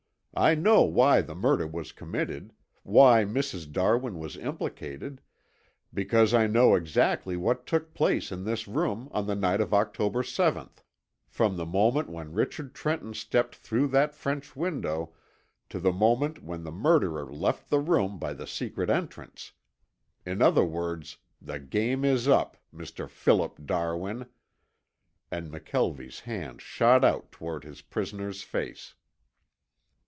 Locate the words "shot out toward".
26.61-27.65